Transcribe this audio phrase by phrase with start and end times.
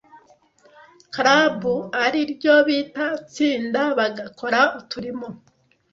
[1.13, 1.61] club
[2.03, 3.81] ari ryo bita tsinda?
[3.97, 5.27] Bagakora uturimo